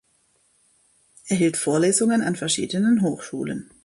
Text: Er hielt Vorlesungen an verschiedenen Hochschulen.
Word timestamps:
Er 1.27 1.37
hielt 1.37 1.57
Vorlesungen 1.57 2.23
an 2.23 2.35
verschiedenen 2.35 3.03
Hochschulen. 3.03 3.69